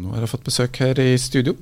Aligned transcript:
nå 0.00 0.14
har 0.14 0.24
jeg 0.24 0.30
fått 0.32 0.46
besøk 0.46 0.78
her 0.80 1.00
i 1.02 1.10
studio. 1.20 1.52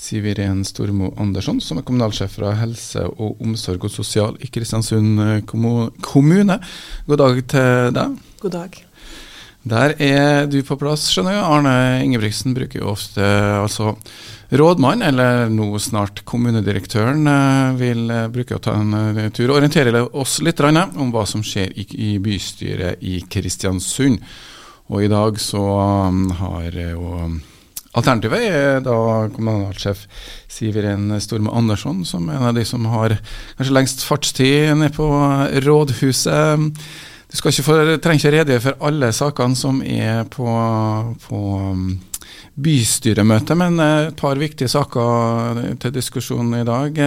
Siv 0.00 0.26
Iren 0.26 0.64
Stormo 0.66 1.12
Andersson, 1.20 1.60
som 1.62 1.78
er 1.78 1.86
kommunalsjef 1.86 2.34
fra 2.40 2.54
helse 2.58 3.04
og 3.12 3.42
omsorg 3.44 3.86
og 3.86 3.92
sosial 3.92 4.38
i 4.42 4.50
Kristiansund 4.50 5.22
eh, 5.22 5.36
kommune. 5.46 6.58
God 7.06 7.22
dag 7.22 7.38
til 7.52 7.94
deg. 7.94 8.18
God 8.42 8.56
dag. 8.56 8.80
Der 9.64 9.94
er 10.02 10.48
du 10.50 10.58
på 10.66 10.76
plass, 10.76 11.06
skjønner 11.08 11.38
jeg. 11.38 11.44
Arne 11.56 11.76
Ingebrigtsen 12.04 12.52
bruker 12.56 12.82
jo 12.82 12.90
ofte 12.92 13.24
altså 13.62 13.94
rådmann, 14.52 15.00
eller 15.06 15.46
nå 15.48 15.70
snart 15.80 16.24
kommunedirektøren, 16.28 17.24
eh, 17.30 17.78
vil 17.78 18.04
eh, 18.10 18.26
bruke 18.34 18.58
å 18.58 18.64
ta 18.64 18.74
en 18.80 19.32
tur 19.32 19.48
og 19.52 19.60
orientere 19.60 20.02
oss 20.12 20.40
litt 20.44 20.60
om 20.60 21.14
hva 21.14 21.24
som 21.30 21.46
skjer 21.46 21.72
i 21.78 22.16
bystyret 22.18 23.00
i 23.06 23.22
Kristiansund. 23.22 24.20
Og 24.92 25.06
i 25.06 25.08
dag 25.08 25.38
så 25.40 25.64
har 26.42 26.74
jo 26.76 27.40
Alternativet 27.94 28.44
er 28.48 28.80
da 28.82 28.98
kommunalsjef 29.30 30.04
Siv 30.50 30.78
Iren 30.80 31.12
Storme 31.22 31.52
Andersson, 31.54 32.02
som 32.08 32.26
er 32.28 32.40
en 32.40 32.48
av 32.50 32.56
de 32.56 32.64
som 32.66 32.86
har 32.90 33.16
kanskje 33.58 33.76
lengst 33.76 34.06
fartstid 34.08 34.72
nede 34.74 34.94
på 34.96 35.06
rådhuset. 35.66 36.70
Du 37.30 37.38
skal 37.38 37.54
ikke 37.54 37.66
få, 37.66 37.76
trenger 38.02 38.20
ikke 38.20 38.34
redegjøre 38.34 38.64
for 38.64 38.88
alle 38.88 39.12
sakene 39.14 39.58
som 39.58 39.80
er 39.82 40.26
på, 40.30 40.48
på 41.28 41.44
bystyremøtet, 41.44 42.10
bystyremøte, 42.54 43.54
men 43.58 43.80
eh, 43.82 44.08
et 44.08 44.18
par 44.18 44.38
viktige 44.38 44.70
saker 44.70 45.58
til 45.82 45.94
diskusjon 45.94 46.52
i 46.54 46.62
dag. 46.66 47.00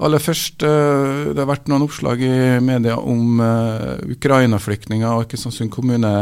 Aller 0.00 0.22
først, 0.22 0.64
eh, 0.64 1.32
det 1.32 1.42
har 1.42 1.50
vært 1.50 1.68
noen 1.68 1.84
oppslag 1.84 2.22
i 2.24 2.38
media 2.64 2.96
om 2.96 3.36
Ukraina-flyktninger 4.16 5.10
og 5.10 5.28
Kristiansund 5.28 5.72
kommune 5.74 6.14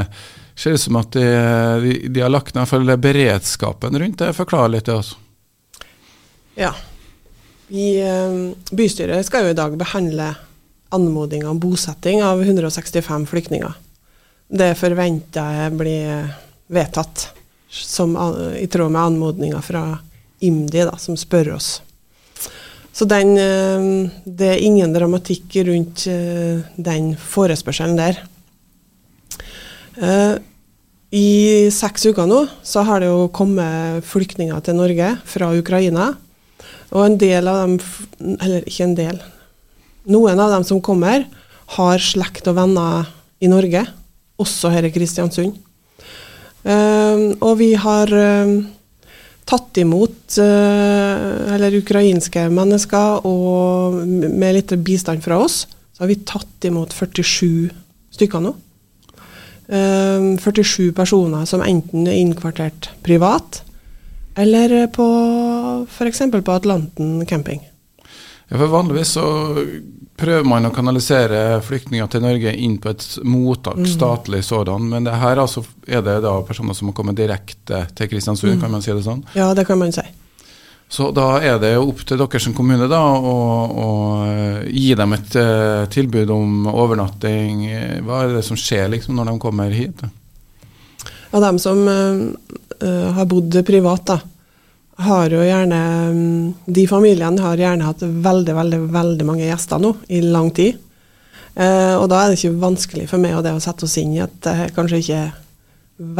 ser 0.57 0.77
ut 0.77 0.81
som 0.81 0.97
at 0.97 1.13
de, 1.13 2.01
de, 2.09 2.21
har 2.21 2.33
lagt 2.33 2.55
ned 2.55 2.99
beredskapen 3.03 3.99
rundt 3.99 4.19
det. 4.19 4.33
Forklar 4.37 4.71
litt 4.71 4.87
til 4.89 5.01
oss. 5.01 5.15
Ja. 6.55 6.73
Vi, 7.67 7.99
eh, 8.01 8.77
bystyret 8.77 9.27
skal 9.27 9.49
jo 9.49 9.55
i 9.55 9.59
dag 9.59 9.77
behandle 9.81 10.35
anmodninga 10.95 11.51
om 11.51 11.59
bosetting 11.59 12.23
av 12.23 12.43
165 12.43 13.27
flyktninger. 13.27 13.73
Det 14.55 14.75
forventer 14.79 15.57
jeg 15.59 15.79
blir 15.79 16.35
vedtatt 16.71 17.31
som, 17.69 18.15
i 18.55 18.67
tråd 18.71 18.93
med 18.93 19.03
anmodninga 19.03 19.63
fra 19.65 19.87
IMDi, 20.45 20.85
da, 20.85 20.95
som 21.01 21.17
spør 21.19 21.55
oss. 21.57 21.81
Så 22.95 23.09
den, 23.11 23.35
eh, 23.39 24.11
det 24.25 24.53
er 24.53 24.63
ingen 24.63 24.93
dramatikk 24.95 25.57
rundt 25.67 26.07
eh, 26.07 26.63
den 26.77 27.17
forespørselen 27.19 27.99
der. 27.99 28.21
Uh, 29.95 30.37
I 31.15 31.71
seks 31.71 32.09
uker 32.11 32.27
nå 32.27 32.41
så 32.67 32.83
har 32.87 33.03
det 33.03 33.11
jo 33.11 33.29
kommet 33.35 34.05
flyktninger 34.09 34.59
til 34.67 34.79
Norge 34.79 35.15
fra 35.29 35.53
Ukraina. 35.55 36.13
Og 36.95 37.07
en 37.07 37.19
del 37.19 37.51
av 37.51 37.65
dem, 37.65 37.77
eller 38.39 38.67
ikke 38.67 38.87
en 38.89 38.97
del, 38.99 39.21
noen 40.11 40.41
av 40.43 40.53
dem 40.57 40.67
som 40.67 40.83
kommer, 40.85 41.27
har 41.75 42.03
slekt 42.03 42.49
og 42.51 42.59
venner 42.59 43.09
i 43.43 43.51
Norge, 43.51 43.85
også 44.41 44.71
her 44.75 44.87
i 44.87 44.93
Kristiansund. 44.95 45.57
Uh, 46.65 47.35
og 47.45 47.59
vi 47.61 47.75
har 47.77 48.11
uh, 48.11 48.55
tatt 49.45 49.79
imot 49.83 50.39
eller 50.41 51.77
ukrainske 51.77 52.47
mennesker, 52.49 53.27
og 53.29 53.99
med 54.09 54.57
litt 54.57 54.73
bistand 54.87 55.23
fra 55.23 55.39
oss, 55.45 55.65
så 55.95 56.03
har 56.03 56.11
vi 56.11 56.23
tatt 56.27 56.67
imot 56.67 56.95
47 56.97 57.69
stykker 58.17 58.43
nå. 58.43 58.55
47 59.69 60.89
ehm, 60.89 60.95
personer 60.95 61.45
som 61.49 61.63
enten 61.65 62.09
er 62.09 62.19
innkvartert 62.21 62.91
privat, 63.03 63.63
eller 64.37 64.87
på 64.93 65.07
f.eks. 65.89 66.23
på 66.35 66.53
Atlanten 66.53 67.27
camping. 67.27 67.63
Ja, 68.49 68.59
for 68.59 68.67
Vanligvis 68.67 69.15
så 69.17 69.27
prøver 70.17 70.45
man 70.47 70.69
å 70.69 70.73
kanalisere 70.75 71.61
flyktninger 71.65 72.11
til 72.13 72.23
Norge 72.23 72.53
inn 72.55 72.77
på 72.83 72.93
et 72.93 73.07
mottak, 73.27 73.81
mm. 73.81 73.89
statlig 73.97 74.45
sådan. 74.47 74.91
Men 74.91 75.09
det 75.09 75.17
her 75.19 75.41
altså, 75.43 75.65
er 75.87 76.05
det 76.07 76.21
da 76.27 76.37
personer 76.47 76.77
som 76.77 76.91
må 76.91 76.95
komme 76.97 77.17
direkte 77.17 77.87
til 77.97 78.11
Kristiansund, 78.13 78.59
mm. 78.59 78.61
kan 78.63 78.75
man 78.75 78.85
si 78.85 78.93
det 78.93 79.07
sånn? 79.07 79.25
Ja, 79.35 79.51
det 79.57 79.67
kan 79.69 79.81
man 79.81 79.95
si. 79.97 80.05
Så 80.95 81.09
da 81.11 81.41
er 81.43 81.57
det 81.59 81.73
opp 81.81 82.05
til 82.07 82.21
dere 82.21 82.41
som 82.43 82.53
kommune 82.55 82.87
da, 82.91 83.01
å, 83.03 83.39
å 83.67 83.87
eh, 84.29 84.59
gi 84.71 84.93
dem 84.95 85.17
et 85.17 85.33
uh, 85.41 85.87
tilbud 85.91 86.31
om 86.31 86.69
overnatting. 86.71 87.65
Hva 88.07 88.21
er 88.23 88.37
det 88.37 88.45
som 88.47 88.59
skjer 88.59 88.93
liksom 88.93 89.19
når 89.19 89.33
de 89.33 89.35
kommer 89.43 89.75
hit? 89.75 90.05
Ja, 91.33 91.41
De 91.43 91.51
som 91.59 91.83
uh, 91.89 93.11
har 93.17 93.27
bodd 93.27 93.59
privat, 93.67 94.07
da, 94.13 94.21
har 95.03 95.35
jo 95.35 95.43
gjerne 95.43 95.81
um, 96.15 96.55
De 96.63 96.87
familiene 96.87 97.43
har 97.43 97.59
gjerne 97.59 97.91
hatt 97.91 98.07
veldig, 98.07 98.55
veldig, 98.55 98.81
veldig 98.95 99.27
mange 99.27 99.49
gjester 99.49 99.83
nå 99.83 99.97
i 100.15 100.23
lang 100.23 100.55
tid. 100.55 100.79
Uh, 101.59 101.99
og 101.99 102.07
da 102.13 102.23
er 102.23 102.31
det 102.31 102.39
ikke 102.39 102.63
vanskelig 102.63 103.11
for 103.11 103.23
meg 103.23 103.35
og 103.35 103.43
det 103.47 103.59
å 103.59 103.63
sette 103.63 103.89
oss 103.89 103.99
inn 103.99 104.15
i 104.15 104.23
at 104.23 104.39
det 104.47 104.71
kanskje 104.79 105.03
ikke 105.03 105.21
er 105.27 105.37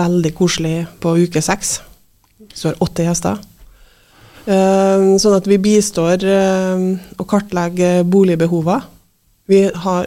veldig 0.03 0.35
koselig 0.35 0.77
på 0.99 1.15
uke 1.29 1.43
seks. 1.43 1.77
Så 2.51 2.73
har 2.73 2.83
åtte 2.83 3.07
gjester. 3.07 3.39
Ehm, 4.45 5.15
sånn 5.21 5.39
at 5.39 5.47
vi 5.49 5.57
bistår 5.63 6.25
ehm, 6.29 6.89
og 7.17 7.27
kartlegger 7.31 8.05
boligbehovene. 8.05 8.91
Vi, 9.49 9.61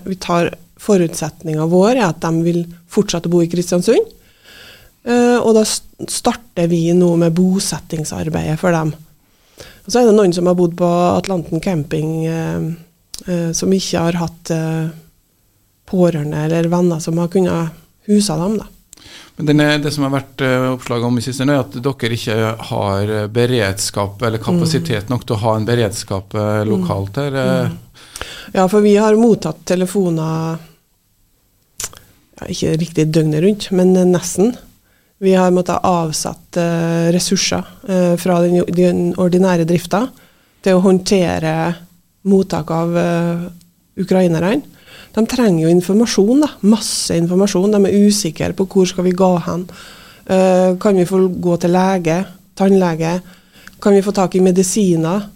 vi 0.05 0.17
tar 0.21 0.53
Forutsetninga 0.81 1.65
vår 1.69 1.95
er 1.95 2.03
at 2.07 2.21
de 2.21 2.43
vil 2.45 2.59
fortsette 2.89 3.29
å 3.29 3.33
bo 3.33 3.41
i 3.41 3.49
Kristiansund. 3.49 4.13
Ehm, 5.09 5.39
og 5.41 5.57
da 5.57 5.65
starter 5.65 6.69
vi 6.69 6.83
nå 6.93 7.15
med 7.17 7.33
bosettingsarbeidet 7.37 8.59
for 8.61 8.77
dem. 8.77 8.93
Og 9.87 9.89
så 9.89 10.01
er 10.01 10.09
det 10.09 10.17
noen 10.17 10.35
som 10.35 10.49
har 10.49 10.57
bodd 10.59 10.77
på 10.77 10.87
Atlanten 11.15 11.63
camping, 11.63 12.13
eh, 12.27 13.51
som 13.57 13.73
ikke 13.73 14.03
har 14.03 14.19
hatt 14.21 14.51
eh, 14.53 14.89
pårørende 15.87 16.43
eller 16.45 16.67
venner 16.69 16.99
som 17.01 17.17
har 17.17 17.31
kunnet 17.33 17.73
huse 18.05 18.35
dem. 18.37 18.59
da. 18.59 18.67
Men 19.37 19.45
denne, 19.51 19.65
Det 19.77 19.91
som 19.93 20.07
har 20.07 20.13
vært 20.15 20.41
uh, 20.41 20.71
oppslag 20.73 21.03
om 21.05 21.19
i 21.19 21.23
siste, 21.23 21.45
er 21.45 21.61
at 21.61 21.75
dere 21.77 22.15
ikke 22.15 22.37
har 22.71 23.11
eh, 23.13 23.27
beredskap 23.29 24.23
eller 24.25 24.41
kapasitet 24.41 25.05
mm. 25.05 25.11
nok 25.13 25.25
til 25.27 25.35
å 25.35 25.41
ha 25.43 25.53
en 25.57 25.67
beredskap 25.67 26.33
uh, 26.33 26.63
lokalt 26.65 27.19
her. 27.21 27.37
Uh. 27.37 28.23
Ja, 28.55 28.65
for 28.65 28.81
vi 28.81 28.95
har 28.97 29.17
mottatt 29.19 29.61
telefoner 29.69 30.57
ja, 32.39 32.47
ikke 32.49 32.77
riktig 32.81 33.05
døgnet 33.13 33.43
rundt, 33.45 33.67
men 33.77 33.93
nesten. 34.09 34.55
Vi 35.21 35.35
har 35.37 35.53
måttet 35.53 35.85
avsette 35.85 36.63
ressurser 37.13 37.65
fra 38.21 38.35
den, 38.43 38.61
den, 38.69 38.99
ordinære 39.17 39.65
drifta 39.65 40.03
til 40.61 40.77
å 40.77 40.83
håndtere 40.85 41.53
mottak 42.29 42.69
av 42.73 42.93
ukrainerne. 43.97 44.61
De 45.15 45.23
trenger 45.25 45.63
jo 45.63 45.71
informasjon, 45.71 46.43
da. 46.43 46.49
Masse 46.67 47.15
informasjon. 47.17 47.73
De 47.73 47.79
er 47.87 48.07
usikre 48.07 48.53
på 48.57 48.67
hvor 48.69 48.89
skal 48.89 49.07
vi 49.07 49.15
gå 49.17 49.31
hen. 49.47 49.67
Uh, 50.27 50.75
kan 50.81 50.97
vi 50.97 51.07
få 51.07 51.23
gå 51.39 51.55
til 51.61 51.71
lege? 51.71 52.19
Tannlege? 52.57 53.13
Kan 53.81 53.95
vi 53.95 54.03
få 54.03 54.11
tak 54.11 54.35
i 54.35 54.43
medisiner? 54.43 55.29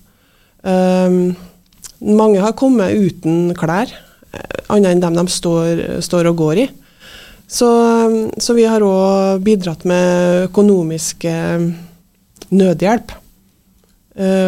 Uh, 0.66 1.32
mange 2.02 2.44
har 2.44 2.58
kommet 2.58 2.98
uten 2.98 3.56
klær, 3.58 3.90
uh, 4.36 4.59
annet 4.76 4.92
enn 4.92 5.04
dem 5.06 5.20
de 5.22 5.26
står, 5.32 5.86
står 6.03 6.32
og 6.34 6.40
går 6.44 6.64
i. 6.66 6.68
Så, 7.52 7.68
så 8.40 8.56
vi 8.56 8.64
har 8.68 8.84
òg 8.84 9.42
bidratt 9.44 9.82
med 9.84 10.46
økonomisk 10.46 11.26
nødhjelp. 12.48 13.12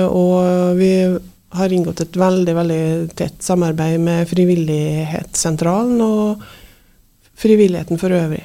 og 0.07 0.77
vi 0.77 0.91
har 1.57 1.73
inngått 1.73 2.01
et 2.03 2.17
veldig 2.17 2.55
veldig 2.57 2.83
tett 3.17 3.43
samarbeid 3.45 4.01
med 4.01 4.27
Frivillighetssentralen 4.29 6.01
og 6.05 6.43
frivilligheten 7.39 7.99
for 8.01 8.13
øvrig. 8.13 8.43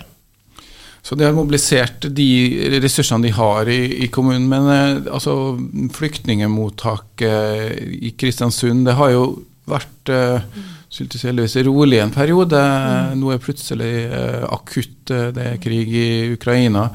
Så 1.02 1.16
de 1.16 1.24
har 1.24 1.36
mobilisert 1.36 2.04
de 2.12 2.28
ressursene 2.82 3.28
de 3.28 3.32
har 3.32 3.68
i, 3.70 4.04
i 4.04 4.08
kommunen. 4.12 4.48
Men 4.50 4.66
eh, 4.72 5.12
altså, 5.14 5.56
flyktningemottaket 5.94 7.78
i 7.96 8.12
Kristiansund, 8.18 8.84
det 8.88 8.96
har 8.98 9.14
jo 9.14 9.22
vært 9.68 10.10
mm. 10.10 11.06
heldigvis 11.22 11.56
rolig 11.68 12.02
en 12.02 12.12
periode. 12.12 12.60
Mm. 12.60 13.22
Nå 13.22 13.32
er 13.32 13.40
plutselig 13.44 13.94
eh, 14.04 14.44
akutt, 14.52 15.14
eh, 15.14 15.30
det 15.36 15.48
er 15.54 15.62
krig 15.64 15.96
i 15.96 16.10
Ukraina 16.34 16.90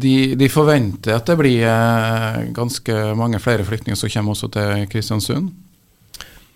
de, 0.00 0.34
de, 0.38 0.48
forventer 0.50 1.14
at 1.16 1.26
det 1.28 1.36
blir 1.40 1.62
eh, 1.66 2.36
ganske 2.56 2.94
mange 3.18 3.38
flere 3.42 3.64
flyktninger 3.66 3.98
som 3.98 4.10
kommer 4.12 4.30
også 4.34 4.48
til 4.54 4.68
Kristiansund? 4.92 5.46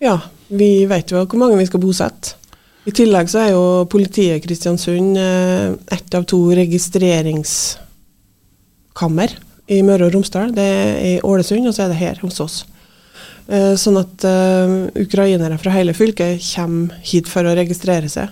Ja, 0.02 0.16
vi 0.48 0.86
vet 0.90 1.10
jo 1.12 1.16
hvor 1.24 1.38
mange 1.40 1.58
vi 1.60 1.68
skal 1.68 1.82
bosette. 1.82 2.26
I 2.82 2.90
tillegg 2.90 3.26
så 3.30 3.38
er 3.44 3.50
jo 3.54 3.64
politiet 3.90 4.42
Kristiansund 4.42 5.18
eh, 5.20 5.68
ett 5.94 6.10
av 6.18 6.22
to 6.30 6.40
registreringskammer 6.58 9.30
i 9.70 9.82
Møre 9.86 10.04
og 10.08 10.12
Romsdal. 10.16 10.48
Det 10.56 10.66
er 10.66 10.88
i 11.12 11.14
Ålesund, 11.22 11.68
og 11.68 11.74
så 11.76 11.82
er 11.84 11.90
det 11.92 12.02
her 12.02 12.16
hos 12.24 12.36
oss. 12.42 12.56
Eh, 13.46 13.74
sånn 13.78 13.98
at 14.00 14.16
ukrainere 14.98 15.58
fra 15.62 15.70
hele 15.76 15.94
fylket 15.94 16.42
kommer 16.54 16.90
hit 17.06 17.26
for 17.30 17.42
å 17.46 17.56
registrere 17.58 18.08
seg. 18.10 18.28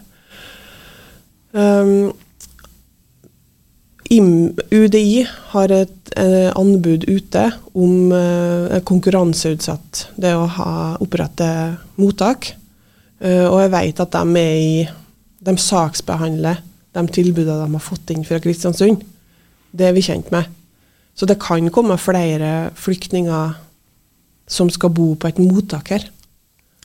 UDI 4.11 5.23
har 5.53 5.71
et 5.71 6.13
eh, 6.19 6.51
anbud 6.59 7.05
ute 7.07 7.45
om 7.79 8.11
eh, 8.11 8.81
konkurranseutsatt 8.83 10.09
det 10.19 10.33
å 10.35 10.49
ha, 10.51 10.73
opprette 10.99 11.47
mottak. 12.01 12.51
Eh, 13.23 13.47
og 13.47 13.61
jeg 13.63 13.73
vet 13.77 14.03
at 14.03 14.17
de 14.19 14.43
i 14.43 14.89
De 15.41 15.55
saksbehandler 15.57 16.59
de 16.93 17.03
tilbudene 17.09 17.63
de 17.63 17.73
har 17.73 17.81
fått 17.81 18.11
inn 18.13 18.27
fra 18.27 18.41
Kristiansund. 18.43 19.01
Det 19.71 19.87
er 19.87 19.95
vi 19.95 20.03
kjent 20.05 20.29
med. 20.35 20.51
Så 21.15 21.25
det 21.25 21.39
kan 21.41 21.71
komme 21.71 21.97
flere 21.97 22.73
flyktninger 22.77 23.55
som 24.51 24.69
skal 24.69 24.91
bo 24.91 25.15
på 25.15 25.31
et 25.31 25.39
mottak 25.39 25.95
her. 25.95 26.05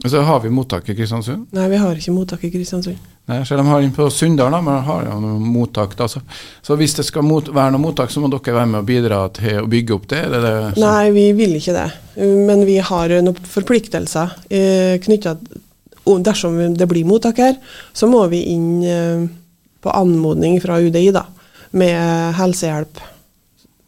Og 0.04 0.12
så 0.12 0.22
har 0.28 0.40
vi 0.44 0.50
mottak 0.52 0.90
i 0.90 0.96
Kristiansund? 0.96 1.48
Nei, 1.56 1.70
vi 1.72 1.78
har 1.80 1.96
ikke 1.96 2.14
mottak 2.14 2.44
i 2.44 2.50
Kristiansund. 2.52 2.98
Nei, 3.32 3.38
Selv 3.48 3.64
om 3.64 3.70
de 3.70 3.72
har 3.72 3.86
inn 3.86 3.94
på 3.96 4.10
Sunndal, 4.12 4.54
men 4.62 4.84
har 4.86 5.06
jo 5.08 5.20
noen 5.24 5.46
mottak. 5.54 5.96
da. 5.98 6.08
Så, 6.12 6.20
så 6.62 6.76
hvis 6.76 6.98
det 6.98 7.06
skal 7.08 7.24
mot, 7.26 7.48
være 7.48 7.74
noe 7.74 7.82
mottak, 7.82 8.12
så 8.12 8.22
må 8.22 8.28
dere 8.30 8.58
være 8.58 8.70
med 8.74 8.82
og 8.82 8.90
bidra 8.90 9.22
til 9.34 9.62
å 9.64 9.70
bygge 9.72 9.96
opp 9.96 10.10
det? 10.12 10.20
det, 10.34 10.42
det 10.44 10.84
Nei, 10.84 11.12
vi 11.16 11.26
vil 11.38 11.56
ikke 11.58 11.78
det. 11.78 11.88
Men 12.20 12.66
vi 12.68 12.76
har 12.84 13.16
noen 13.24 13.48
forpliktelser 13.56 14.36
eh, 14.50 14.98
knytta 15.04 15.38
Dersom 16.06 16.60
det 16.78 16.86
blir 16.86 17.08
mottak 17.10 17.40
her, 17.42 17.56
så 17.90 18.06
må 18.06 18.20
vi 18.30 18.44
inn 18.52 18.68
eh, 18.86 19.24
på 19.82 19.90
anmodning 19.90 20.60
fra 20.62 20.78
UDI 20.78 21.08
da, 21.16 21.24
med 21.82 22.36
helsehjelp. 22.38 23.02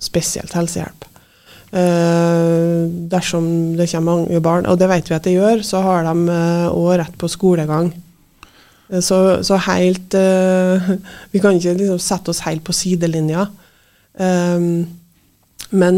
Spesielt 0.01 0.55
helsehjelp. 0.57 1.05
Eh, 1.67 2.87
dersom 3.11 3.75
det 3.75 3.89
kommer 3.91 4.23
mange 4.23 4.39
barn, 4.39 4.65
og 4.71 4.77
det 4.79 4.87
vet 4.87 5.09
vi 5.09 5.15
at 5.17 5.25
det 5.27 5.35
gjør, 5.35 5.63
så 5.67 5.81
har 5.83 6.05
de 6.07 6.13
òg 6.71 6.91
eh, 6.93 6.99
rett 7.01 7.17
på 7.19 7.27
skolegang. 7.27 7.89
Eh, 8.87 9.01
så, 9.03 9.43
så 9.43 9.59
helt 9.67 10.15
Vi 11.33 11.41
kan 11.43 11.57
ikke 11.57 11.75
liksom 11.75 11.99
sette 11.99 12.31
oss 12.31 12.45
helt 12.47 12.63
på 12.63 12.75
sidelinja. 12.75 13.49
men 15.69 15.97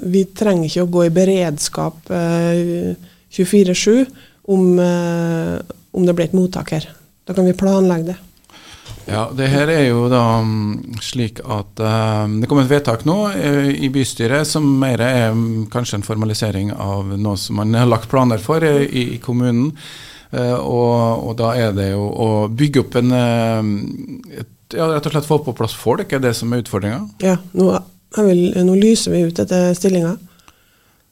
vi 0.00 0.20
trenger 0.32 0.64
ikke 0.64 0.84
å 0.84 0.92
gå 0.94 1.02
i 1.04 1.12
beredskap 1.12 2.08
24-7 2.08 4.06
om, 4.48 4.78
om 4.78 6.06
det 6.06 6.14
blir 6.14 6.24
et 6.30 6.36
mottak 6.38 6.72
her. 6.72 6.86
Da 7.26 7.34
kan 7.34 7.44
vi 7.44 7.52
planlegge 7.58 8.14
det. 8.14 8.16
Ja, 9.04 9.26
det 9.36 9.50
her 9.52 9.68
er 9.68 9.82
jo 9.90 10.06
da 10.08 10.22
mm, 10.40 10.96
slik 11.04 11.42
at 11.44 11.80
um, 11.80 12.38
det 12.40 12.48
kommer 12.48 12.64
et 12.64 12.72
vedtak 12.72 13.04
nå 13.08 13.16
uh, 13.34 13.68
i 13.68 13.90
bystyret 13.92 14.48
som 14.48 14.64
mer 14.80 15.02
er 15.04 15.34
um, 15.34 15.66
kanskje 15.72 15.98
en 16.00 16.06
formalisering 16.06 16.72
av 16.72 17.12
noe 17.20 17.36
som 17.40 17.60
man 17.60 17.76
har 17.76 17.88
lagt 17.90 18.08
planer 18.12 18.40
for 18.40 18.64
uh, 18.64 18.80
i, 18.84 19.04
i, 19.16 19.20
kommunen. 19.22 19.74
Uh, 20.32 20.56
og, 20.56 21.28
og, 21.28 21.32
da 21.38 21.52
er 21.60 21.76
det 21.76 21.90
jo 21.92 22.08
å 22.08 22.28
bygge 22.48 22.86
opp 22.86 22.96
en 22.98 23.12
et, 23.14 24.50
ja, 24.74 24.88
Rett 24.90 25.06
og 25.06 25.12
slett 25.12 25.28
få 25.28 25.38
på 25.44 25.54
plass 25.54 25.76
folk, 25.76 26.08
er 26.08 26.22
det 26.24 26.32
som 26.38 26.52
er 26.54 26.64
utfordringa? 26.64 27.04
Ja, 27.22 27.36
nå, 27.52 27.68
vil, 28.16 28.46
nå, 28.56 28.78
lyser 28.80 29.12
vi 29.12 29.26
ut 29.28 29.38
etter 29.38 29.74
stillinga. 29.76 30.16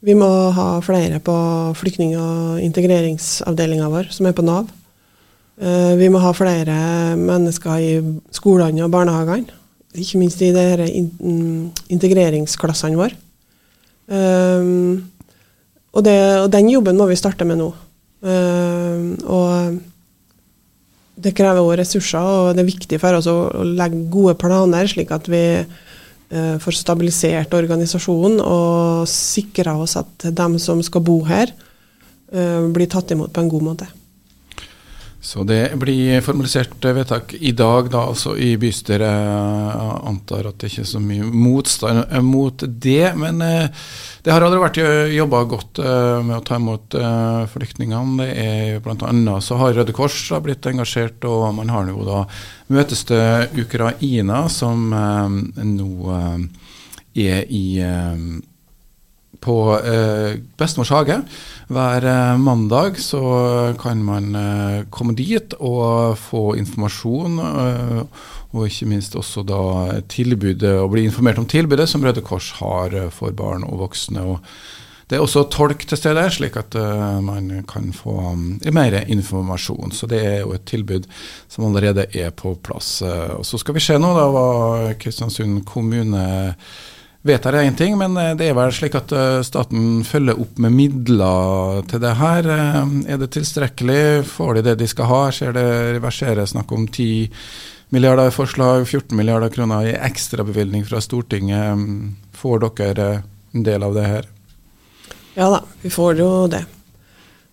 Vi 0.02 0.16
må 0.18 0.28
ha 0.56 0.68
flere 0.82 1.20
på 1.22 1.34
flyktning- 1.78 2.16
og 2.18 2.62
integreringsavdelinga 2.64 3.92
vår, 3.92 4.08
som 4.16 4.26
er 4.26 4.34
på 4.34 4.42
Nav. 4.48 4.72
Eh, 5.60 5.94
vi 6.00 6.08
må 6.08 6.20
ha 6.22 6.32
flere 6.32 6.76
mennesker 7.20 7.82
i 7.82 7.92
skolene 8.32 8.86
og 8.86 8.92
barnehagene. 8.92 9.60
Ikke 9.92 10.20
minst 10.22 10.40
i 10.40 10.48
de 10.54 10.88
mm, 11.20 11.88
integreringsklassene 11.92 12.96
våre. 12.96 13.18
Um, 14.12 15.04
og, 15.92 16.00
det, 16.04 16.16
og, 16.40 16.48
den 16.52 16.70
jobben 16.72 16.96
må 16.96 17.06
vi 17.10 17.18
starte 17.20 17.44
med 17.48 17.60
nå. 17.60 17.68
Um, 18.24 19.12
og 19.28 19.78
det 21.22 21.34
krever 21.36 21.60
også 21.60 21.78
ressurser, 21.82 22.24
og 22.24 22.56
det 22.56 22.64
er 22.64 22.70
viktig 22.72 23.00
for 23.02 23.20
oss 23.20 23.28
å, 23.30 23.36
å 23.52 23.68
legge 23.68 24.00
gode 24.12 24.34
planer, 24.40 24.88
slik 24.88 25.12
at 25.12 25.28
vi 25.30 25.44
uh, 25.60 26.56
får 26.64 26.80
stabilisert 26.80 27.52
organisasjonen 27.60 28.40
og 28.40 29.04
sikra 29.12 29.76
oss 29.84 29.98
at 30.00 30.30
de 30.32 30.48
som 30.62 30.80
skal 30.82 31.04
bo 31.04 31.20
her, 31.28 31.52
uh, 32.32 32.64
blir 32.72 32.88
tatt 32.88 33.12
imot 33.12 33.32
på 33.36 33.44
en 33.44 33.52
god 33.52 33.68
måte. 33.68 33.92
Så 35.22 35.44
det 35.46 35.76
blir 35.78 36.18
formalisert 36.20 36.82
vedtak 36.82 37.30
i 37.38 37.52
dag, 37.54 37.86
da, 37.92 38.00
altså 38.10 38.32
i 38.34 38.56
bystyret. 38.58 39.06
Jeg 39.06 40.00
antar 40.10 40.48
at 40.50 40.58
det 40.58 40.72
ikke 40.72 40.82
er 40.82 40.88
så 40.90 41.02
mye 41.02 41.28
motstand 41.30 42.16
mot 42.26 42.64
det. 42.66 43.12
Men 43.14 43.38
eh, 43.46 43.84
det 44.26 44.34
har 44.34 44.42
aldri 44.42 44.58
vært 44.64 44.82
jobba 45.14 45.44
godt 45.52 45.78
eh, 45.78 46.18
med 46.26 46.40
å 46.40 46.42
ta 46.42 46.58
imot 46.58 46.98
eh, 46.98 47.46
flyktningene. 47.54 48.18
Det 48.18 48.28
er 48.48 48.82
blant 48.82 49.06
annet 49.06 49.46
så 49.46 49.60
har 49.62 49.78
Røde 49.78 49.94
Kors 49.94 50.18
blitt 50.42 50.66
engasjert, 50.66 51.22
og 51.30 51.46
man 51.54 51.70
har 51.70 51.86
jo 51.94 52.02
da 52.08 52.24
møtes 52.74 53.06
til 53.06 53.62
Ukraina, 53.62 54.48
som 54.50 54.90
nå 54.90 56.18
er 57.14 57.46
i 57.46 57.66
på 59.42 59.56
eh, 59.78 60.38
Bestemors 60.58 60.92
hage. 60.94 61.18
Hver 61.72 62.06
eh, 62.08 62.36
mandag 62.38 63.00
så 63.02 63.22
kan 63.80 64.04
man 64.06 64.36
eh, 64.38 64.84
komme 64.90 65.16
dit 65.18 65.56
og 65.58 66.18
få 66.20 66.52
informasjon. 66.60 67.40
Eh, 67.42 68.28
og 68.52 68.68
ikke 68.68 68.90
minst 68.90 69.16
også 69.16 69.46
da 69.48 69.62
tilbudet, 70.12 70.74
og 70.76 70.92
bli 70.92 71.06
informert 71.08 71.40
om 71.40 71.48
tilbudet 71.48 71.86
som 71.88 72.04
Røde 72.04 72.20
Kors 72.20 72.50
har 72.58 72.92
for 73.14 73.32
barn 73.32 73.64
og 73.64 73.80
voksne. 73.86 74.26
og 74.34 74.42
det 75.12 75.18
er 75.18 75.26
også 75.26 75.42
tolk 75.52 75.82
til 75.84 75.98
stede, 76.00 76.22
slik 76.32 76.54
at 76.56 76.72
uh, 76.72 77.18
man 77.20 77.66
kan 77.68 77.90
få 77.92 78.14
um, 78.32 78.46
mer 78.72 78.94
informasjon. 79.12 79.92
Så 79.92 80.06
det 80.08 80.22
er 80.24 80.38
jo 80.40 80.54
et 80.56 80.64
tilbud 80.64 81.04
som 81.52 81.66
allerede 81.66 82.06
er 82.16 82.30
på 82.32 82.54
plass. 82.64 83.02
Uh, 83.04 83.36
og 83.36 83.44
Så 83.44 83.60
skal 83.60 83.76
vi 83.76 83.82
se 83.84 83.98
nå 84.00 84.14
da 84.16 84.24
hva 84.32 84.46
Kristiansund 84.96 85.66
kommune 85.68 86.22
vedtar 87.22 87.54
én 87.54 87.76
ting, 87.76 87.98
men 87.98 88.16
eh, 88.16 88.34
det 88.38 88.50
er 88.50 88.56
vel 88.58 88.72
slik 88.74 88.96
at 88.98 89.12
eh, 89.14 89.40
staten 89.46 90.02
følger 90.06 90.40
opp 90.42 90.58
med 90.62 90.74
midler 90.74 91.84
til 91.90 92.02
det 92.02 92.16
her. 92.18 92.48
Eh, 92.50 92.96
er 93.14 93.20
det 93.20 93.30
tilstrekkelig? 93.36 94.24
Får 94.28 94.58
de 94.58 94.64
det 94.66 94.78
de 94.82 94.88
skal 94.90 95.10
ha? 95.10 95.22
Ser 95.34 95.54
det 95.56 95.66
reversere 95.98 96.46
snakk 96.50 96.74
om 96.74 96.88
10 96.88 97.30
milliarder 97.94 98.30
i 98.30 98.34
forslag, 98.34 98.86
14 98.88 99.16
milliarder 99.16 99.52
kroner 99.54 99.86
i 99.86 99.96
ekstrabevilgning 100.10 100.84
fra 100.88 101.00
Stortinget. 101.04 101.86
Får 102.34 102.64
dere 102.80 103.08
en 103.52 103.66
del 103.66 103.84
av 103.86 103.94
det 103.94 104.06
her? 104.08 104.30
Ja 105.36 105.48
da, 105.52 105.62
vi 105.82 105.90
får 105.92 106.18
jo 106.20 106.30
det. 106.50 106.64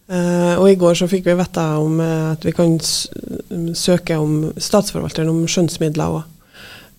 Og 0.10 0.66
i 0.66 0.78
går 0.80 0.96
så 0.98 1.06
fikk 1.12 1.28
vi 1.28 1.36
vite 1.38 1.64
om 1.78 2.00
at 2.02 2.42
vi 2.48 2.52
kan 2.56 2.80
søke 2.82 4.18
om 4.18 4.48
statsforvalteren 4.58 5.30
om 5.30 5.44
skjønnsmidler 5.46 6.16
òg. 6.18 6.39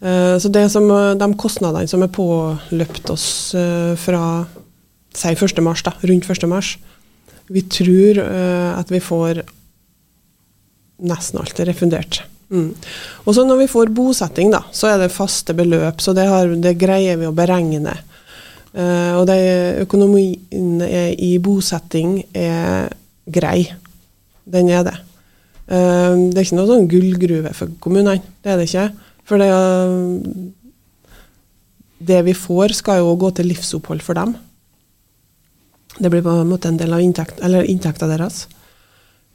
Eh, 0.01 0.39
så 0.39 0.69
som, 0.69 0.91
eh, 0.91 1.15
de 1.15 1.35
kostnadene 1.37 1.89
som 1.89 2.03
er 2.03 2.09
påløpt 2.09 3.11
oss 3.11 3.55
eh, 3.55 3.95
fra 3.97 4.47
si 5.13 5.29
1. 5.29 5.61
Mars, 5.61 5.83
da, 5.83 5.93
rundt 6.01 6.25
1. 6.25 6.47
mars, 6.49 6.79
vi 7.51 7.63
tror 7.63 8.21
at 8.79 8.91
vi 8.93 9.01
får 9.03 9.43
nesten 11.03 11.41
alt 11.41 11.59
refundert. 11.67 12.21
Mm. 12.49 12.77
Og 13.27 13.35
så 13.35 13.43
når 13.43 13.65
vi 13.65 13.67
får 13.73 13.91
bosetting, 13.91 14.53
da, 14.55 14.63
så 14.71 14.87
er 14.87 15.01
det 15.01 15.11
faste 15.11 15.57
beløp, 15.59 15.99
så 16.01 16.15
det, 16.15 16.29
har, 16.31 16.47
det 16.47 16.77
greier 16.79 17.19
vi 17.19 17.27
å 17.27 17.35
beregne. 17.35 17.97
Uh, 18.71 19.19
og 19.19 19.33
økonomien 19.83 20.79
i 21.19 21.33
bosetting 21.43 22.21
er 22.31 22.87
grei. 23.27 23.67
Den 24.47 24.71
er 24.71 24.87
det. 24.87 24.95
Uh, 25.67 26.31
det 26.31 26.39
er 26.39 26.47
ikke 26.47 26.61
noe 26.61 26.71
sånn 26.71 26.87
gullgruve 26.93 27.51
for 27.51 27.75
kommunene, 27.83 28.23
det 28.45 28.55
er 28.55 28.63
det 28.63 28.71
ikke. 28.71 29.10
For 29.31 29.39
det, 29.39 29.51
det 32.03 32.23
vi 32.27 32.35
får, 32.35 32.75
skal 32.81 33.05
jo 33.05 33.15
gå 33.21 33.31
til 33.37 33.53
livsopphold 33.53 34.03
for 34.03 34.19
dem. 34.19 34.35
Det 36.01 36.11
blir 36.11 36.25
på 36.25 36.33
en 36.35 36.51
måte 36.51 36.71
en 36.71 36.81
del 36.81 36.97
av 36.97 37.03
inntekt, 37.05 37.39
inntekta 37.39 38.09
deres. 38.11 38.49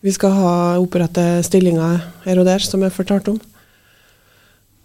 Vi 0.03 0.11
skal 0.13 0.35
ha 0.35 0.53
opprette 0.81 1.23
stillinger 1.47 2.01
her 2.25 2.41
og 2.41 2.47
der, 2.49 2.63
som 2.63 2.83
jeg 2.83 2.93
fortalte 2.93 3.35
om. 3.35 3.39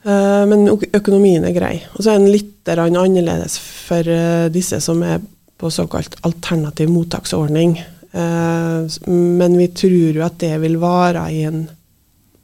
Uh, 0.07 0.47
men 0.49 0.69
økonomien 0.97 1.45
er 1.45 1.57
grei. 1.57 1.75
Og 1.97 2.05
så 2.05 2.15
er 2.15 2.23
den 2.23 2.33
litt 2.33 2.71
annerledes 2.71 3.59
for 3.61 4.07
uh, 4.07 4.47
disse 4.53 4.79
som 4.81 5.03
er 5.05 5.19
på 5.61 5.73
såkalt 5.73 6.17
alternativ 6.25 6.89
mottaksordning. 6.93 7.77
Uh, 8.15 8.87
men 9.11 9.59
vi 9.59 9.69
tror 9.77 10.17
jo 10.17 10.25
at 10.25 10.39
det 10.41 10.55
vil 10.63 10.79
vare 10.81 11.27
i 11.35 11.43
en 11.49 11.67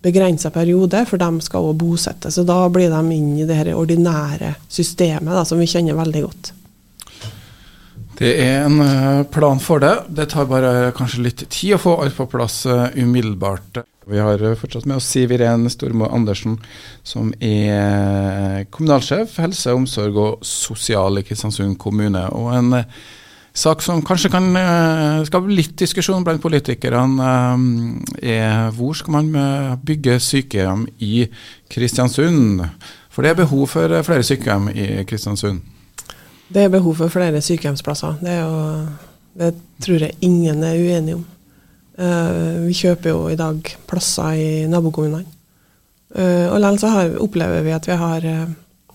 begrensa 0.06 0.52
periode, 0.54 1.02
for 1.10 1.20
de 1.20 1.44
skal 1.44 1.66
også 1.66 1.80
bosette. 1.80 2.32
Så 2.32 2.46
da 2.46 2.60
blir 2.72 2.92
de 2.92 3.16
inn 3.16 3.34
i 3.40 3.48
det 3.48 3.74
ordinære 3.74 4.54
systemet 4.68 5.34
da, 5.34 5.44
som 5.44 5.60
vi 5.60 5.68
kjenner 5.70 5.98
veldig 5.98 6.22
godt. 6.28 6.52
Det 8.16 8.30
er 8.40 8.62
en 8.64 8.80
eh, 8.80 9.24
plan 9.28 9.58
for 9.60 9.82
det. 9.82 9.92
Det 10.08 10.30
tar 10.32 10.48
bare 10.48 10.92
kanskje 10.96 11.24
litt 11.26 11.42
tid 11.52 11.74
å 11.76 11.82
få 11.82 11.98
alt 12.00 12.16
på 12.16 12.24
plass 12.32 12.62
uh, 12.64 12.88
umiddelbart. 12.96 13.82
Vi 14.08 14.22
har 14.22 14.40
eh, 14.40 14.56
fortsatt 14.56 14.86
med 14.88 14.96
oss 14.96 15.08
Siv 15.12 15.34
Iren 15.36 15.68
Stormo 15.72 16.08
Andersen, 16.08 16.56
som 17.04 17.34
er 17.44 18.64
kommunalsjef 18.72 19.36
helse, 19.42 19.74
omsorg 19.76 20.16
og 20.22 20.48
sosial 20.48 21.20
i 21.20 21.26
Kristiansund 21.28 21.76
kommune. 21.82 22.24
og 22.32 22.54
en 22.56 22.78
sak 23.56 23.82
som 23.82 24.02
kanskje 24.04 24.30
kan 24.32 24.48
uh, 24.52 25.24
skape 25.26 25.48
litt 25.52 25.76
diskusjon 25.80 26.24
blant 26.24 26.42
politikerne, 26.42 27.16
uh, 27.16 28.18
er 28.20 28.68
hvor 28.76 28.96
skal 28.96 29.16
man 29.16 29.30
uh, 29.32 29.76
bygge 29.80 30.18
sykehjem 30.20 30.86
i 31.00 31.24
Kristiansund? 31.72 32.66
For 33.10 33.24
det 33.24 33.32
er 33.32 33.40
behov 33.40 33.64
for 33.72 33.96
flere 34.04 34.26
sykehjem 34.26 34.68
i 34.74 34.88
Kristiansund? 35.08 35.62
Det 36.52 36.66
er 36.66 36.74
behov 36.74 36.98
for 37.00 37.10
flere 37.10 37.40
sykehjemsplasser. 37.42 38.20
Det, 38.20 38.36
jo, 38.38 38.50
det 39.40 39.54
tror 39.82 40.04
jeg 40.04 40.18
ingen 40.20 40.62
er 40.62 40.76
uenig 40.76 41.16
om. 41.16 41.24
Vi 42.68 42.76
kjøper 42.76 43.10
jo 43.10 43.22
i 43.32 43.38
dag 43.40 43.72
plasser 43.88 44.36
i 44.36 44.50
nabokommunene. 44.68 45.24
Og 46.12 46.60
likevel 46.60 46.78
så 46.78 46.92
opplever 47.24 47.64
vi 47.64 47.72
at 47.74 47.88
vi 47.88 47.96
har 47.98 48.28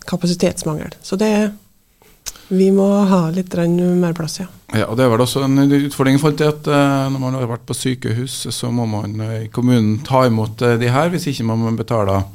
kapasitetsmangel. 0.08 0.94
Så 1.02 1.18
det 1.20 1.32
vi 2.52 2.68
må 2.76 2.86
ha 3.08 3.22
litt 3.32 3.54
mer 3.56 4.14
plass, 4.14 4.42
ja. 4.42 4.48
ja. 4.76 4.86
og 4.86 4.98
Det 5.00 5.06
er 5.06 5.12
vel 5.14 5.24
også 5.24 5.46
en 5.46 5.64
utfordring 5.64 6.18
i 6.18 6.22
forhold 6.22 6.40
til 6.42 6.52
at 6.52 6.68
når 7.12 7.20
man 7.22 7.38
har 7.40 7.48
vært 7.48 7.66
på 7.68 7.78
sykehus, 7.78 8.48
så 8.52 8.72
må 8.76 8.86
man 8.92 9.16
i 9.40 9.50
kommunen 9.54 10.02
ta 10.04 10.26
imot 10.28 10.60
de 10.60 10.90
her, 10.92 11.12
hvis 11.14 11.30
ikke 11.32 11.48
man 11.48 11.80
betaler 11.80 12.26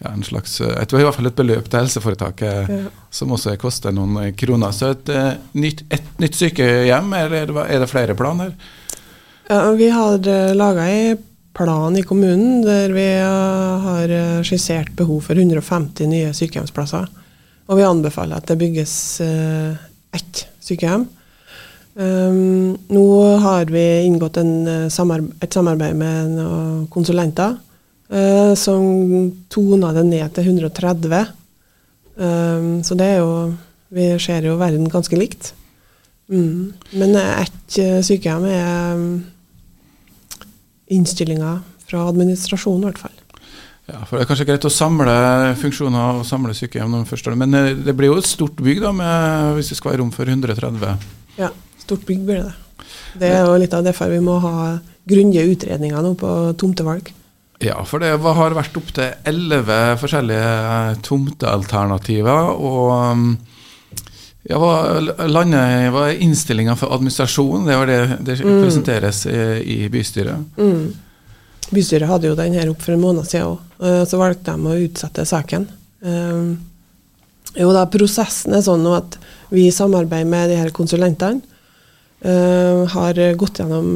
ja, 0.00 0.12
en 0.14 0.22
slags, 0.24 0.60
jeg 0.62 0.88
tror 0.88 1.02
i 1.02 1.06
hvert 1.08 1.18
fall 1.18 1.28
et 1.28 1.36
beløp 1.36 1.66
til 1.68 1.82
helseforetaket 1.82 2.70
ja. 2.72 2.84
som 3.12 3.34
også 3.34 3.56
koster 3.60 3.92
noen 3.92 4.32
kroner. 4.38 4.72
Så 4.72 4.94
et, 4.94 5.10
nytt, 5.58 5.82
et 5.92 6.22
nytt 6.22 6.38
sykehjem, 6.38 7.10
eller 7.18 7.52
er 7.66 7.82
det 7.82 7.90
flere 7.90 8.16
planer? 8.16 8.54
Ja, 9.50 9.64
vi 9.76 9.90
har 9.90 10.22
laga 10.54 10.86
ei 10.88 11.16
plan 11.58 11.96
i 11.98 12.06
kommunen 12.06 12.62
der 12.62 12.94
vi 12.94 13.08
har 13.18 14.12
skissert 14.46 14.94
behov 14.96 15.26
for 15.26 15.36
150 15.36 16.06
nye 16.08 16.30
sykehjemsplasser. 16.36 17.10
Og 17.70 17.78
vi 17.78 17.86
anbefaler 17.86 18.40
at 18.40 18.50
det 18.50 18.58
bygges 18.58 18.92
uh, 19.22 19.78
ett 20.16 20.44
sykehjem. 20.62 21.06
Um, 21.94 22.76
nå 22.90 23.06
har 23.42 23.70
vi 23.70 23.84
inngått 24.06 24.38
en, 24.40 24.52
samarbe 24.90 25.34
et 25.42 25.54
samarbeid 25.54 25.98
med 25.98 26.36
noen 26.38 26.86
konsulenter 26.92 27.58
som 28.58 28.82
toner 29.54 29.92
det 29.94 30.02
ned 30.08 30.32
til 30.34 30.48
130. 30.50 31.28
Um, 32.18 32.80
så 32.82 32.96
det 32.98 33.06
er 33.06 33.20
jo 33.20 33.34
Vi 33.94 34.06
ser 34.18 34.46
jo 34.46 34.56
verden 34.58 34.90
ganske 34.90 35.14
likt. 35.18 35.52
Mm. 36.30 36.72
Men 36.94 37.14
ett 37.18 37.78
sykehjem 38.06 38.48
er 38.50 38.98
um, 38.98 39.06
innstillinger 40.90 41.62
fra 41.90 42.04
administrasjonen, 42.10 42.84
i 42.84 42.90
hvert 42.90 43.02
fall. 43.02 43.19
Ja, 43.90 44.04
for 44.06 44.18
Det 44.18 44.24
er 44.24 44.30
kanskje 44.30 44.46
greit 44.46 44.66
å 44.66 44.72
samle 44.72 45.14
funksjoner 45.58 46.20
og 46.20 46.26
samle 46.28 46.54
sykehjem, 46.54 47.00
men 47.40 47.58
eh, 47.58 47.72
det 47.74 47.94
blir 47.98 48.12
jo 48.12 48.18
et 48.20 48.28
stort 48.28 48.60
bygg 48.60 48.82
da, 48.84 48.92
med, 48.94 49.54
hvis 49.56 49.72
det 49.72 49.78
skal 49.80 49.92
være 49.92 50.02
rom 50.02 50.12
for 50.14 50.30
130? 50.30 51.08
Ja, 51.40 51.50
stort 51.82 52.06
bygg 52.06 52.22
blir 52.28 52.44
det. 52.46 52.54
Det 53.18 53.30
er 53.34 53.42
jo 53.42 53.58
litt 53.58 53.74
av 53.74 53.82
derfor 53.86 54.12
vi 54.12 54.20
må 54.22 54.38
ha 54.42 54.78
grundige 55.10 55.48
utredninger 55.50 56.04
nå 56.04 56.14
på 56.20 56.34
tomtevalg. 56.60 57.10
Ja, 57.60 57.76
for 57.84 58.00
det 58.00 58.14
har 58.22 58.56
vært 58.56 58.76
opptil 58.80 59.10
elleve 59.28 59.80
forskjellige 60.00 61.00
tomtealternativer. 61.04 62.54
og 62.56 62.92
um, 63.12 63.26
ja, 64.48 64.56
hva, 64.56 64.76
landet, 65.28 65.90
hva 65.92 66.06
er 66.08 66.22
innstillinga 66.24 66.76
for 66.80 66.94
administrasjonen? 66.96 67.66
Det 67.68 67.76
var 67.76 67.90
det 67.90 68.00
det 68.24 68.38
mm. 68.40 68.60
presenteres 68.62 69.26
i, 69.28 69.40
i 69.76 69.78
bystyret. 69.92 70.56
Mm. 70.56 70.94
Bystyret 71.70 72.08
hadde 72.08 72.30
jo 72.30 72.38
den 72.38 72.56
her 72.56 72.70
opp 72.72 72.80
for 72.82 72.96
en 72.96 73.04
måned 73.04 73.28
siden 73.28 73.52
òg. 73.52 73.66
Eh, 73.80 74.02
så 74.08 74.20
valgte 74.20 74.54
de 74.54 74.70
å 74.70 74.80
utsette 74.86 75.26
saken. 75.28 75.68
Um, 76.00 76.56
jo 77.56 77.72
da, 77.74 77.84
Prosessen 77.90 78.54
er 78.56 78.64
sånn 78.64 78.86
at 78.88 79.18
vi 79.50 79.66
i 79.66 79.74
samarbeid 79.74 80.28
med 80.30 80.48
de 80.52 80.56
her 80.60 80.70
konsulentene 80.72 81.42
uh, 82.24 82.86
har 82.88 83.18
gått 83.36 83.60
gjennom 83.60 83.88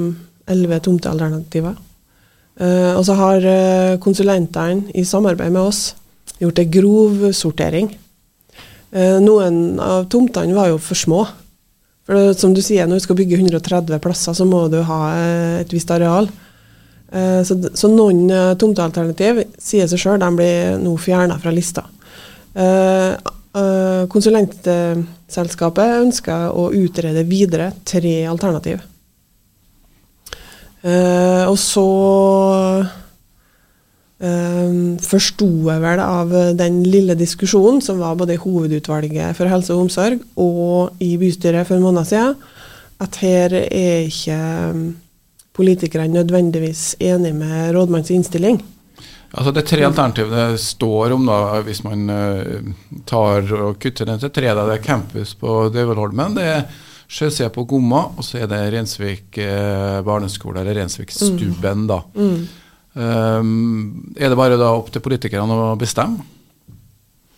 elleve 0.51 0.81
tomtealternativer. 0.85 1.77
Og 2.55 3.01
så 3.03 3.15
har 3.19 3.45
konsulentene 3.99 4.93
i 4.95 5.03
samarbeid 5.09 5.51
med 5.51 5.73
oss 5.73 5.81
gjort 6.39 6.61
en 6.63 6.69
grov 6.71 7.25
sortering 7.35 7.89
Eh, 8.95 9.17
noen 9.19 9.81
av 9.83 10.07
tomtene 10.11 10.55
var 10.55 10.71
jo 10.71 10.79
for 10.79 10.99
små. 10.99 11.25
For 12.07 12.15
det, 12.15 12.39
som 12.39 12.53
du 12.55 12.61
sier, 12.63 12.87
når 12.87 13.01
du 13.01 13.05
skal 13.09 13.19
bygge 13.19 13.41
130 13.41 13.99
plasser, 14.03 14.37
så 14.37 14.47
må 14.47 14.67
du 14.71 14.79
ha 14.87 14.99
eh, 15.17 15.63
et 15.65 15.73
visst 15.75 15.91
areal. 15.91 16.29
Eh, 17.15 17.43
så, 17.47 17.57
så 17.79 17.91
noen 17.93 18.27
tomtealternativ 18.59 19.45
sier 19.63 19.87
seg 19.91 19.99
sjøl, 20.01 20.19
de 20.23 20.31
blir 20.39 20.79
nå 20.83 20.97
fjerna 21.01 21.39
fra 21.43 21.53
lista. 21.55 21.83
Konsulentselskapet 24.15 26.01
ønsker 26.01 26.51
å 26.55 26.73
utrede 26.75 27.23
videre 27.27 27.73
tre 27.87 28.27
alternativ. 28.31 28.79
Og 30.85 31.59
så 31.59 31.89
forsto 35.03 35.49
jeg 35.67 35.83
vel 35.83 36.01
av 36.05 36.29
den 36.59 36.83
lille 36.87 37.15
diskusjonen 37.19 37.83
som 37.83 37.99
var 38.03 38.19
både 38.21 38.37
i 38.37 38.43
hovedutvalget 38.43 39.35
for 39.39 39.51
helse 39.51 39.75
og 39.75 39.87
omsorg 39.87 40.19
og 40.39 41.03
i 41.03 41.17
bystyret 41.19 41.67
for 41.67 41.75
en 41.79 41.87
måned 41.89 42.07
siden, 42.11 42.35
at 43.03 43.19
her 43.23 43.55
er 43.59 44.07
ikke 44.07 44.39
politikerne 45.55 46.19
nødvendigvis 46.19 46.95
enig 47.01 47.35
med 47.37 47.75
rådmannens 47.77 48.11
innstilling. 48.15 48.59
Altså 49.35 49.51
Det 49.51 49.65
er 49.65 49.71
tre 49.71 49.85
alternativene 49.89 50.49
det 50.55 50.63
står 50.63 51.15
om 51.17 51.27
da, 51.27 51.39
hvis 51.67 51.83
man 51.87 52.11
uh, 52.11 52.99
tar 53.07 53.49
og 53.59 53.79
kutter 53.83 54.07
den 54.11 54.21
til 54.23 54.31
tre. 54.35 54.51
Da. 54.51 54.67
Det 54.69 54.77
er 54.79 54.85
campus 54.85 55.35
på 55.39 55.57
Døvelholmen, 55.75 56.37
det 56.39 56.45
er 56.53 56.67
sjøsida 57.11 57.51
på 57.55 57.67
Gomma, 57.69 58.07
og 58.15 58.27
så 58.27 58.43
er 58.43 58.51
det 58.51 58.61
Rensvik 58.75 59.41
uh, 59.43 60.03
barneskole, 60.07 60.63
eller 60.63 60.79
Rensvikstubben. 60.83 61.83
Mm. 61.83 61.89
da. 61.91 62.01
Mm. 62.15 62.45
Um, 62.95 64.15
er 64.15 64.31
det 64.31 64.39
bare 64.39 64.59
da 64.59 64.71
opp 64.71 64.93
til 64.95 65.03
politikerne 65.03 65.59
å 65.59 65.75
bestemme? 65.79 66.23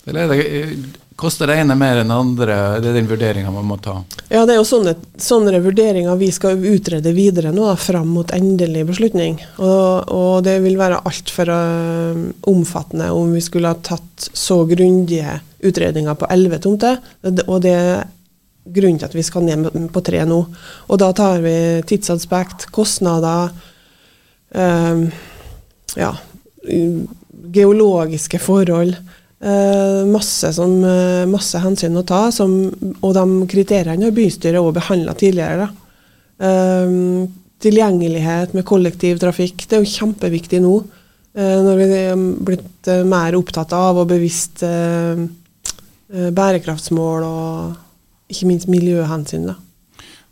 Eller 0.06 0.26
er 0.26 0.35
det, 0.35 0.92
koster 1.16 1.49
det 1.49 1.56
ene 1.62 1.75
mer 1.78 2.00
enn 2.00 2.11
det 2.12 2.16
andre? 2.16 2.56
Det 2.80 2.90
er 2.90 2.96
den 2.99 3.08
vurderinga 3.08 3.50
man 3.52 3.66
må 3.68 3.78
ta? 3.82 3.96
Ja, 4.28 4.44
det 4.44 4.54
er 4.54 4.61
jo 4.61 4.66
sånne, 4.68 4.94
sånne 5.20 5.61
vurderinger 5.64 6.18
vi 6.20 6.28
skal 6.35 6.61
utrede 6.61 7.12
videre 7.16 7.52
nå, 7.54 7.64
da, 7.70 7.76
fram 7.80 8.11
mot 8.14 8.32
endelig 8.37 8.85
beslutning. 8.90 9.38
Og, 9.56 10.12
og 10.12 10.44
det 10.46 10.58
vil 10.64 10.78
være 10.80 11.00
altfor 11.08 11.52
uh, 11.52 12.26
omfattende 12.52 13.08
om 13.16 13.32
vi 13.37 13.44
skulle 13.44 13.73
ha 13.73 13.80
tatt 13.80 14.28
så 14.32 14.62
grundige 14.68 15.38
utredninger 15.66 16.18
på 16.20 16.28
elleve 16.32 16.61
tomter. 16.62 17.00
Og 17.25 17.58
det 17.64 17.73
er 17.73 18.04
grunnen 18.66 19.00
til 19.00 19.08
at 19.08 19.16
vi 19.16 19.25
skal 19.25 19.46
ned 19.46 19.90
på 19.94 20.04
tre 20.04 20.25
nå. 20.28 20.42
Og 20.90 21.00
da 21.00 21.12
tar 21.16 21.40
vi 21.44 21.56
tidsaspekt, 21.88 22.68
kostnader. 22.75 23.54
uh, 24.54 25.06
ja, 25.96 26.12
geologiske 27.56 28.38
forhold. 28.42 28.96
Eh, 29.40 30.07
masse, 30.09 30.52
som, 30.52 30.85
uh, 30.85 31.26
masse, 31.28 31.59
hensyn 31.61 31.97
å 32.00 32.02
ta, 32.09 32.31
som, 32.33 32.55
og 33.05 33.11
de 33.12 33.25
kriteriene 33.52 34.09
har 34.09 34.14
bystyret 34.16 34.61
også 34.62 34.78
behandla 34.78 35.12
tidligere. 35.19 35.69
Uh, 36.40 37.26
tilgjengelighet 37.61 38.55
med 38.57 38.64
kollektivtrafikk, 38.69 39.66
det 39.69 39.76
er 39.76 39.85
jo 39.85 39.93
kjempeviktig 39.93 40.61
nå. 40.64 40.76
Når 41.37 41.76
vi 41.76 41.87
er 42.00 42.21
blitt 42.49 42.88
mer 43.05 43.35
opptatt 43.37 43.75
av 43.76 43.99
og 44.00 44.07
bevisst 44.09 44.62
bærekraftsmål 46.09 47.26
og 47.28 48.33
ikke 48.33 48.49
minst 48.49 48.71
miljøhensyn. 48.73 49.45
da. 49.50 49.57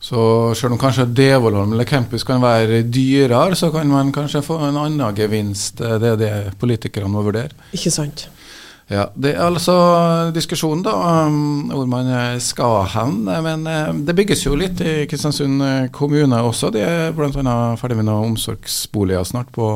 Så 0.00 0.54
selv 0.56 0.72
om 0.76 0.80
kanskje 0.80 1.04
Devolholm 1.12 1.72
eller 1.72 1.84
campus 1.88 2.24
kan 2.24 2.40
være 2.40 2.82
dyrere, 2.88 3.56
så 3.56 3.68
kan 3.72 3.88
man 3.88 4.12
kanskje 4.12 4.42
få 4.44 4.58
en 4.64 4.80
annen 4.80 5.16
gevinst. 5.16 5.80
Det 5.80 6.10
er 6.14 6.16
det 6.20 6.32
politikerne 6.60 7.08
må 7.12 7.20
vurdere. 7.24 7.52
Ikke 7.76 7.92
sant. 7.92 8.28
Ja, 8.92 9.06
Det 9.16 9.32
er 9.32 9.46
altså 9.46 9.74
diskusjonen 10.36 10.82
da, 10.84 10.92
hvor 11.72 11.86
man 11.88 12.10
skal 12.44 12.84
hen. 12.92 13.22
Men 13.24 13.64
eh, 13.70 13.92
det 14.04 14.16
bygges 14.18 14.44
jo 14.44 14.58
litt 14.60 14.82
i 14.84 15.06
Kristiansund 15.08 15.62
kommune 15.94 16.42
også. 16.44 16.72
De 16.74 16.82
er 16.84 17.14
bl.a. 17.16 17.56
ferdig 17.80 17.96
med 18.00 18.10
noen 18.10 18.34
omsorgsboliger 18.34 19.24
snart 19.24 19.48
på, 19.56 19.68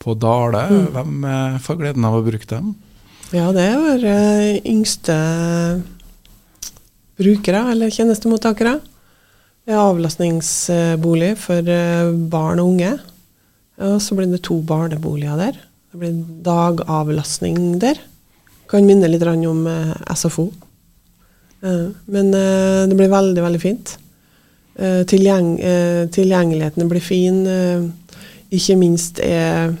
på 0.00 0.16
Dale. 0.16 0.64
Mm. 0.70 0.88
Hvem 0.96 1.28
eh, 1.28 1.60
får 1.66 1.80
gleden 1.82 2.08
av 2.08 2.16
å 2.16 2.24
bruke 2.24 2.48
dem? 2.50 2.72
Ja, 3.34 3.50
det 3.52 3.64
er 3.66 3.80
våre 3.82 4.16
yngste 4.62 5.14
brukere 7.16 7.64
eller 7.72 7.90
tjenestemottakere. 7.90 8.78
Det 9.66 9.74
er 9.74 9.82
avlastningsbolig 9.82 11.32
for 11.42 11.72
eh, 11.74 12.12
barn 12.30 12.62
og 12.62 12.74
unge. 12.76 12.92
Og 13.82 13.96
så 14.00 14.16
blir 14.16 14.30
det 14.30 14.44
to 14.46 14.60
barneboliger 14.64 15.36
der. 15.40 15.58
Det 15.96 16.02
blir 16.02 16.16
dagavlastning 16.44 17.78
der. 17.80 17.96
Kan 18.68 18.84
minne 18.84 19.08
litt 19.08 19.22
om 19.24 19.62
eh, 19.64 19.94
SFO. 20.12 20.50
Eh, 21.64 21.86
men 22.12 22.28
det 22.36 22.98
blir 22.98 23.08
veldig, 23.08 23.40
veldig 23.46 23.60
fint. 23.62 23.94
Tilgjeng 24.76 25.54
tilgjengeligheten 26.12 26.90
blir 26.90 27.00
fin. 27.00 27.38
Ikke 28.52 28.76
minst 28.76 29.22
er 29.24 29.72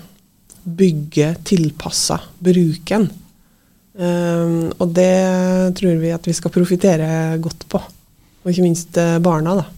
bygget 0.64 1.42
tilpassa 1.52 2.16
bruken. 2.40 3.04
Og 4.00 4.94
det 4.96 5.18
tror 5.76 6.00
vi 6.00 6.14
at 6.16 6.24
vi 6.24 6.32
skal 6.38 6.54
profitere 6.54 7.36
godt 7.44 7.68
på. 7.68 7.82
Og 8.40 8.48
ikke 8.48 8.64
minst 8.64 8.96
barna, 9.20 9.58
da. 9.60 9.68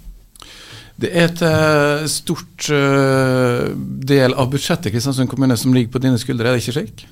Det 0.99 1.11
er 1.15 1.29
et 1.29 1.43
uh, 1.47 2.07
stort 2.11 2.69
uh, 2.75 3.69
del 4.11 4.35
av 4.35 4.49
budsjettet 4.51 4.91
Kristiansund 4.91 5.31
kommune 5.31 5.55
som 5.59 5.75
ligger 5.75 5.95
på 5.95 6.03
dine 6.03 6.19
skuldre, 6.19 6.51
er 6.51 6.57
det 6.57 6.65
ikke 6.65 6.75
slik? 6.81 7.05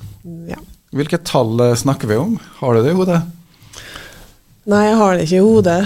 Ja. 0.51 0.59
Hvilke 0.97 1.21
tall 1.23 1.61
snakker 1.79 2.11
vi 2.11 2.19
om? 2.19 2.35
Har 2.59 2.75
du 2.75 2.83
det 2.83 2.95
i 2.95 2.99
hodet? 2.99 3.21
Nei, 4.67 4.83
jeg 4.89 4.97
har 4.99 5.15
det 5.15 5.27
ikke 5.27 5.39
i 5.39 5.45
hodet. 5.45 5.79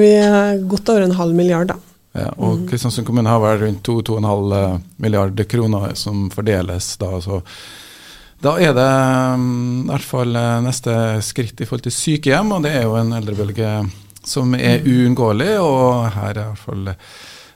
Vi 0.00 0.10
er 0.16 0.62
godt 0.70 0.88
over 0.94 1.04
en 1.04 1.16
halv 1.18 1.36
milliard, 1.36 1.68
da. 1.68 1.76
Ja, 2.14 2.30
og 2.38 2.60
mm. 2.60 2.66
Kristiansund 2.70 3.08
kommune 3.08 3.28
har 3.28 3.42
vel 3.42 3.64
rundt 3.64 3.88
2-2,5 3.88 4.80
milliarder 5.02 5.48
kroner 5.50 5.96
som 5.98 6.28
fordeles 6.32 6.94
da. 7.00 7.10
så 7.20 7.42
da 8.44 8.54
er 8.60 8.74
det 8.76 8.88
um, 9.34 9.84
i 9.84 9.88
hvert 9.88 10.04
fall 10.04 10.36
neste 10.64 10.94
skritt 11.24 11.60
i 11.60 11.68
forhold 11.68 11.86
til 11.86 11.96
sykehjem, 11.96 12.52
og 12.52 12.64
det 12.66 12.74
er 12.76 12.82
jo 12.84 12.96
en 13.00 13.14
eldrebølge 13.16 13.70
som 14.24 14.52
er 14.56 14.84
uunngåelig. 14.84 15.54
Og 15.64 16.10
her 16.12 16.32
er 16.32 16.42
i 16.42 16.48
hvert 16.50 16.64
fall 16.64 16.90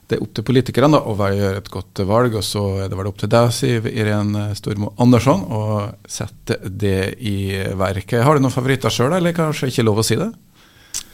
det 0.09 0.17
er 0.17 0.25
opp 0.25 0.33
til 0.37 0.47
politikerne 0.49 0.97
da, 0.97 1.03
å 1.05 1.15
gjøre 1.17 1.61
et 1.61 1.71
godt 1.73 2.03
valg. 2.09 2.39
Og 2.41 2.45
så 2.47 2.65
er 2.85 2.89
det 2.89 2.99
vel 2.99 3.11
opp 3.11 3.19
til 3.21 3.31
deg, 3.33 3.51
Siv 3.53 3.89
Irén 3.91 4.33
Stormo 4.57 4.95
Andersson, 5.05 5.45
å 5.53 5.63
sette 6.09 6.57
det 6.65 7.19
i 7.21 7.39
verket. 7.77 8.23
Har 8.25 8.37
du 8.37 8.45
noen 8.45 8.55
favoritter 8.55 8.93
sjøl, 8.93 9.13
eller 9.19 9.37
kanskje 9.37 9.69
ikke 9.73 9.85
lov 9.85 10.01
å 10.01 10.07
si 10.07 10.17
det? 10.21 10.31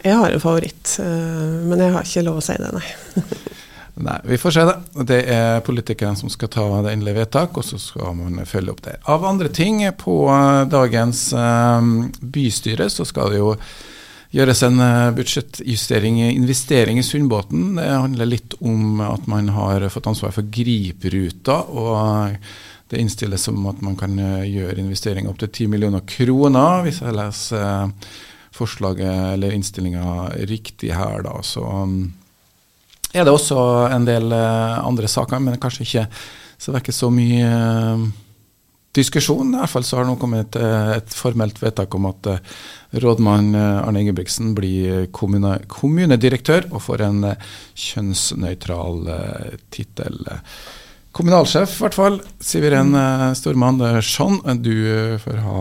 Jeg 0.05 0.21
har 0.21 0.31
en 0.31 0.43
favoritt, 0.43 0.99
eh, 1.03 1.59
men 1.65 1.81
jeg 1.81 1.95
har 1.95 2.07
ikke 2.07 2.25
lov 2.27 2.39
å 2.39 2.45
si 2.45 2.57
det, 2.61 2.71
nei. 2.77 2.87
Nei, 3.95 4.17
vi 4.27 4.39
får 4.43 4.51
se 4.51 4.63
det. 4.67 4.75
Det 5.07 5.21
er 5.31 5.61
politikerne 5.63 6.19
som 6.19 6.31
skal 6.33 6.51
ta 6.51 6.65
det 6.83 6.97
endelige 6.97 7.21
vedtak, 7.21 7.55
og 7.55 7.63
så 7.63 7.79
skal 7.79 8.17
man 8.19 8.41
følge 8.49 8.75
opp 8.75 8.83
det. 8.83 8.97
Av 9.11 9.23
andre 9.29 9.51
ting 9.55 9.85
på 9.99 10.17
dagens 10.67 11.29
um, 11.39 11.93
bystyre 12.19 12.89
så 12.91 13.07
skal 13.07 13.31
det 13.31 13.39
jo 13.39 13.53
gjøres 14.35 14.65
en 14.67 14.83
budsjettjustering 15.15 16.21
i 16.25 16.33
investering 16.35 16.99
i 16.99 17.07
Sundbåten. 17.07 17.77
Det 17.79 17.87
handler 17.87 18.29
litt 18.29 18.57
om 18.61 19.01
at 19.05 19.29
man 19.31 19.53
har 19.55 19.87
fått 19.95 20.09
ansvar 20.11 20.35
for 20.35 20.51
Gripruta. 20.51 21.63
og 21.71 22.37
det 22.95 23.01
innstilles 23.01 23.43
som 23.49 23.65
at 23.71 23.81
man 23.85 23.97
kan 23.99 24.15
eh, 24.21 24.47
gjøre 24.51 24.83
investeringer 24.83 25.33
opp 25.33 25.41
til 25.43 25.51
10 25.51 25.73
millioner 25.73 26.05
kroner, 26.09 26.85
hvis 26.85 27.01
jeg 27.03 27.17
leser 27.17 27.65
eh, 27.65 28.13
forslaget 28.55 29.35
eller 29.35 29.55
innstillinga 29.57 30.29
riktig 30.51 30.93
her, 30.95 31.25
da. 31.27 31.39
Så 31.43 31.65
er 33.15 33.27
det 33.27 33.33
også 33.33 33.59
en 33.91 34.07
del 34.07 34.31
andre 34.35 35.11
saker, 35.11 35.43
men 35.43 35.59
kanskje 35.63 35.87
ikke 35.89 36.05
så 36.59 36.79
så 36.95 37.11
mye 37.11 37.49
diskusjon. 38.97 39.55
I 39.55 39.61
hvert 39.63 39.73
fall 39.73 39.87
så 39.87 39.99
har 39.99 40.07
det 40.07 40.13
nå 40.13 40.19
kommet 40.21 40.57
et, 40.57 40.61
et 40.99 41.17
formelt 41.17 41.59
vedtak 41.63 41.95
om 41.99 42.09
at 42.11 42.31
uh, 42.31 42.55
rådmann 43.03 43.51
uh, 43.57 43.83
Arne 43.83 44.05
Ingebrigtsen 44.05 44.55
blir 44.57 45.09
kommune, 45.15 45.57
kommunedirektør 45.71 46.71
og 46.71 46.85
får 46.85 47.05
en 47.09 47.29
kjønnsnøytral 47.87 49.05
tittel. 49.75 50.23
Kommunalsjef, 51.15 51.77
i 51.79 51.85
hvert 51.85 51.99
fall. 51.99 52.23
Siveren 52.43 52.95
Stormann 53.39 53.79
Andersson, 53.79 54.41
du 54.63 54.75
får 55.23 55.45
ha 55.45 55.61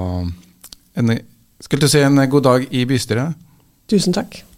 en, 0.97 1.13
skulle 1.61 1.85
du 1.85 1.93
si 1.93 2.01
en 2.01 2.25
god 2.29 2.49
dag 2.49 2.65
i 2.73 2.87
bystyret. 2.89 3.37
Tusen 3.89 4.15
takk. 4.15 4.43